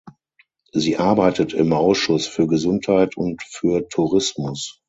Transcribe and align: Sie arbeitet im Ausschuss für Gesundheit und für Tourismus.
Sie 0.73 0.97
arbeitet 0.97 1.53
im 1.53 1.73
Ausschuss 1.73 2.25
für 2.25 2.47
Gesundheit 2.47 3.17
und 3.17 3.43
für 3.43 3.87
Tourismus. 3.87 4.79